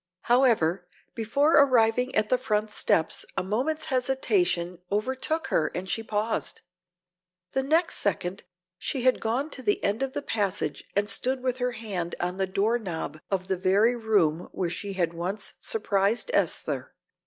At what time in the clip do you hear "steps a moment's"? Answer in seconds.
2.71-3.85